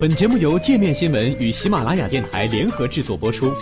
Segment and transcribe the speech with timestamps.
[0.00, 3.52] 本节目由界面新闻与喜马拉雅电台联合制作播出。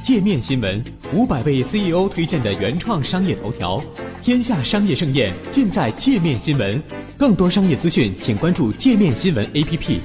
[0.00, 0.80] 界面新闻
[1.12, 3.82] 五百位 CEO 推荐的原创商业头条，
[4.22, 6.80] 天下商业盛宴尽在界面新闻。
[7.18, 9.98] 更多商业资讯，请关注界面新闻 APP。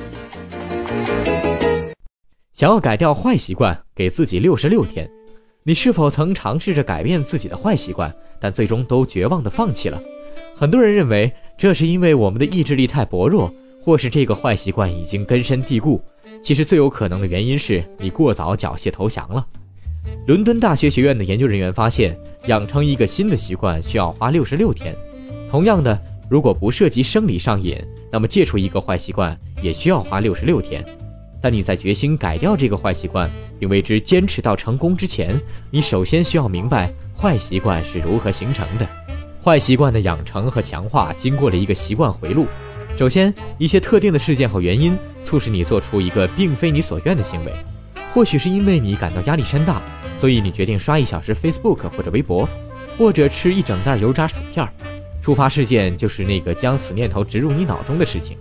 [2.53, 5.07] 想要改掉坏习惯，给自己六十六天。
[5.61, 10.01] 你是否曾尝试着改变自己的坏习惯，但最终都绝望的放弃了？
[10.61, 11.33] 很多人认为。
[11.57, 13.53] 这是因为我们的意志力太薄弱，
[13.83, 16.01] 或是这个坏习惯已经根深蒂固。
[16.41, 19.45] 其实最有可能的原因是你过早缴械投降了。
[20.25, 24.95] 伦敦大学学院的研究人员发现，养成一个新的习惯需要花六十六天。
[25.51, 25.95] 同样的，
[26.31, 27.77] 如果不涉及生理上瘾，
[28.11, 30.83] 那么戒除一个坏习惯也需要花六十六天。
[31.39, 38.89] 但你在决心改掉这个坏习惯，并为之坚持到成功之前，你首先需要明白坏习惯是如何形成的。
[39.43, 42.45] 坏习惯的养成和强化经过了一个习惯回路。
[42.95, 47.51] 首先，一些特定的事件和原因促使你做出一个并非你所愿的行为，
[48.13, 49.81] 或许是因为你感到压力山大，
[50.19, 52.47] 所以你决定刷一小时 Facebook 或者微博，
[52.99, 54.67] 或者吃一整袋油炸薯片。
[55.23, 58.37] 触发事件就是那个将此念头植入你脑中的事情。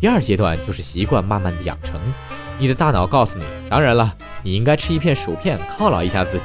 [0.00, 2.00] 第二阶段就是习惯慢慢的养成，
[2.58, 6.44] 你的大脑告诉你，当然了，你应该吃一片薯片犒劳一下自己，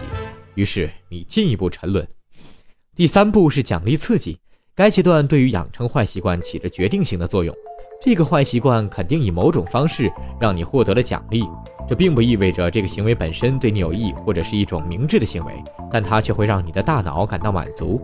[0.55, 2.05] 于是你进一步沉沦。
[2.95, 4.39] 第三步是奖励刺激，
[4.73, 7.53] 该阶段对于养成坏习惯起着决定性的作用。
[8.01, 11.43] 这个坏习惯肯定以某种方式让你获得了奖励，
[11.85, 15.51] 这并不意味着这个行为本身对你有益或者是一种明智的行为，
[15.91, 18.01] 但它却会让你的大脑感到满足。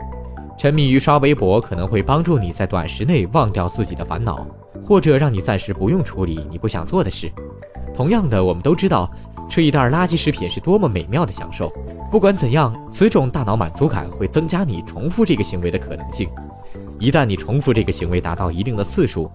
[0.57, 4.45] 沉迷于刷微博可能会帮助你在短时内忘掉自己的烦恼，
[4.83, 7.31] 或者让你暂时不用处理你不想做的事。
[7.95, 9.09] 同样的，我们都知道。
[9.51, 11.69] 吃一袋垃圾食品是多么美妙的享受！
[12.09, 16.29] 不管怎样，此种大脑满足感会增加你重复这个行为的可能性。
[16.97, 19.29] 一旦你重复这个行为达到一定的次数，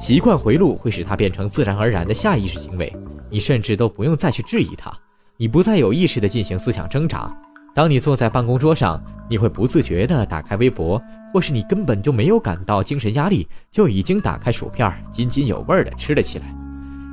[0.00, 2.92] 习惯回路会使它变成自然而然的下意识行为，
[3.30, 4.92] 你甚至都不用再去质疑它。
[5.36, 7.32] 你不再有意识地进行思想挣扎。
[7.72, 11.00] 当你坐在办公桌上，你会不自觉地打开微博，
[11.32, 16.46] 或是你根本就没有感到精神压力，就已经打开薯片，津津有味地吃了起来。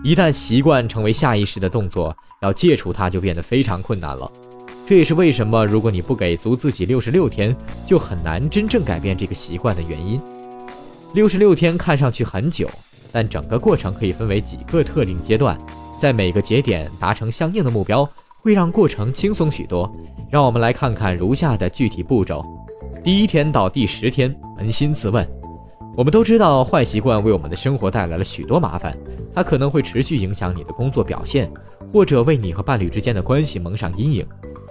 [0.04, 4.32] 一旦习惯成为下意识的动作，要戒除它就变得非常困难了。
[4.86, 7.54] 这也是为什么，如果你不给足自己六十六天，
[7.86, 10.22] 就很难真正改变这个习惯的原因。
[11.14, 12.70] 六十六天看上去很久，
[13.12, 15.58] 但整个过程可以分为几个特定阶段，
[16.00, 18.08] 在每个节点达成相应的目标，
[18.42, 19.92] 会让过程轻松许多。
[20.30, 22.46] 让我们来看看如下的具体步骤：
[23.04, 25.28] 第一天到第十天，扪心自问。
[25.98, 28.96] 我们都知道，坏习惯为我们的生活带来了许多麻烦。
[29.34, 31.52] 它可能会持续影响你的工作表现，
[31.92, 34.24] 或者为你和伴侣之间的关系蒙上阴影。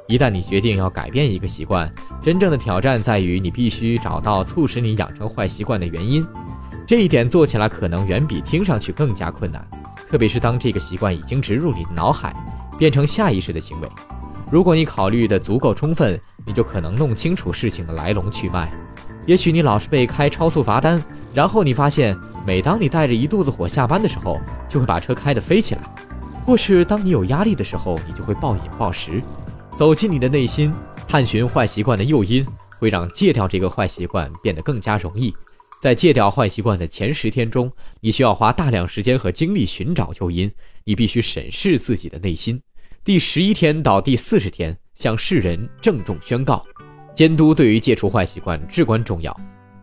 [0.06, 1.92] 一旦你决定要改变一个习惯，
[2.22, 6.24] 真正的挑战在于你必须找到促使你养成坏习惯的原因。
[6.86, 9.68] 这一点做起来可能远比听上去更加困难，
[10.08, 12.36] 特别是当这个习惯已经植入你的脑海，
[12.78, 13.90] 变成下意识的行为。
[14.48, 18.72] 如果你考虑的足够充分，你就可能弄清楚事情的来龙去脉。
[19.26, 21.02] 也许你老是被开超速罚单。
[21.36, 25.82] 然后你发现，每当你带着一肚子火下班的时候，就会把车开得飞起来；
[26.46, 29.22] 或是当你有压力的时候，你就会暴饮暴食。
[29.76, 30.72] 走进你的内心，
[31.06, 32.42] 探寻坏习惯的诱因，
[32.78, 35.30] 会让戒掉这个坏习惯变得更加容易。
[35.78, 37.70] 在戒掉坏习惯的前十天中，
[38.00, 40.50] 你需要花大量时间和精力寻找诱因。
[40.84, 42.58] 你必须审视自己的内心。
[43.04, 46.62] 第十一天到第四十天，向世人郑重宣告：
[47.14, 49.38] 监督对于戒除坏习惯至关重要。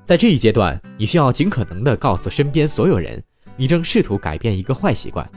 [0.05, 3.23] 在这一阶段，你需要尽可能地告诉身边所有人，
[3.55, 5.27] 你正试图改变一个坏习惯。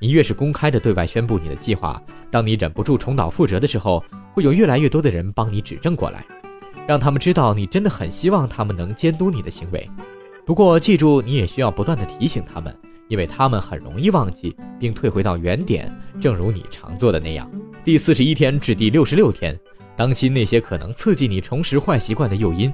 [0.00, 6.24] 你越是公开地对外宣布你的计划，当你忍不住重蹈覆辙的时候，会有越来越多的人帮你指正过来，
[6.84, 9.88] 让他们知道你真的很希望他们能监督你的行为。
[10.44, 17.48] 不过，记住，你也需要不断地提醒他们，因为他们很容易忘记并退回到原点，正如你常做的那样。
[17.84, 19.56] 第四十一天至第六十六天，
[19.94, 22.72] 当心那些可能刺激你重拾坏习惯的诱因。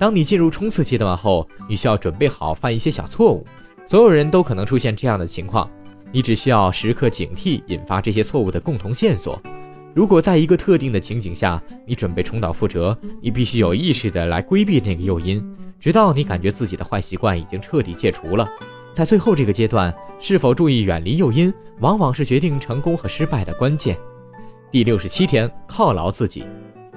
[0.00, 3.44] 当你进入冲刺阶段后，你需要准备好犯一些小错误。
[3.86, 5.68] 所有人都可能出现这样的情况，
[6.10, 9.38] 你只需要时刻警惕引发这些错误的共同线索。
[9.92, 15.44] 如果在一个特定的情景下，你准备重蹈覆辙，你必须有意识的来规避那个诱因，
[15.78, 18.48] 直到你感觉自己的坏习惯已经彻底戒除了。
[18.94, 23.98] 在最后这个阶段，是否注意远离诱因，往往是决定成功和失败的关键。
[24.70, 26.46] 第六十七天，犒劳自己。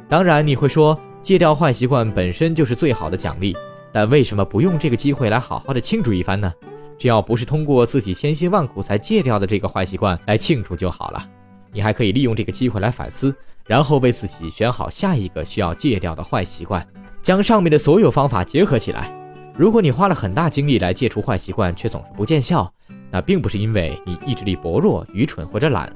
[0.08, 0.98] 当然，你会说。
[1.24, 3.56] 戒掉坏习惯本身就是最好的奖励，
[3.94, 6.54] 但为什么不用这个机会来好好的庆祝一番呢？
[7.00, 11.26] 只要不是通过自己千辛万苦才戒掉的这个坏习惯来庆祝就好了。
[11.72, 13.34] 你还可以利用这个机会来反思，
[13.66, 16.86] 然后为自己选好下一个需要戒掉的坏习惯，
[17.22, 19.10] 将上面的所有方法结合起来。
[19.56, 22.70] 如果你花了很大精力来戒除坏习惯，却总是不见效，
[23.10, 25.90] 那并不是因为你意志力薄弱、愚蠢或者懒。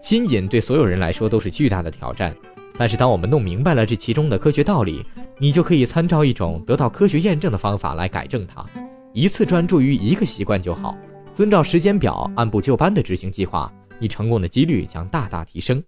[0.00, 2.34] 新瘾对所有人来说都是巨大的挑战，
[2.78, 5.04] 但是当我们弄明白了这其中的科学道理，
[5.36, 8.64] 你就可以参照一种得到科学验证的方法来改正它。
[9.12, 10.96] 一次专注于一个习惯就好，
[11.34, 15.82] 遵照时间表，按部就班地执行计划，你成功的几率将大大提升。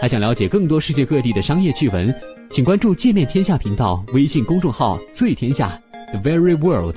[0.00, 2.14] 还想了解更多世界各地的商业趣闻，
[2.50, 5.78] 请关注“界面天下”频道微信公众号“最天下
[6.12, 6.96] The Very World”。